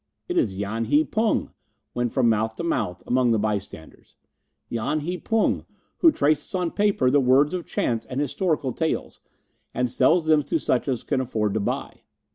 [0.27, 1.51] "It is Yan hi Pung,"
[1.93, 4.15] went from mouth to mouth among the bystanders
[4.67, 5.63] "Yan hi Pung,
[5.99, 9.21] who traces on paper the words of chants and historical tales,
[9.75, 12.01] and sells them to such as can afford to buy.